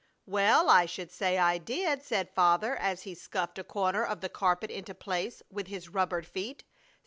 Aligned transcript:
"Well, 0.25 0.67
I 0.67 0.87
should 0.87 1.11
say 1.11 1.37
I 1.37 1.59
did," 1.59 2.01
said 2.01 2.31
Father, 2.33 2.75
as 2.75 3.03
he 3.03 3.13
scuffed 3.13 3.59
a 3.59 3.63
corner 3.63 4.03
of 4.03 4.21
the 4.21 4.29
carpet 4.29 4.71
into 4.71 4.95
place 4.95 5.43
with 5.51 5.67
his 5.67 5.89
rubbered 5.89 6.25
feet. 6.25 6.63